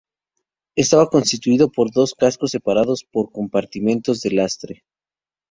Estaba 0.75 1.09
constituido 1.11 1.69
por 1.71 1.91
dos 1.91 2.15
cascos 2.15 2.49
separados 2.49 3.03
por 3.03 3.31
compartimientos 3.31 4.21
de 4.21 4.31
lastre. 4.31 4.83